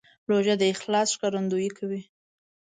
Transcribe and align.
روژه 0.29 0.55
د 0.61 0.63
اخلاص 0.73 1.07
ښکارندویي 1.15 1.71
کوي. 1.77 2.01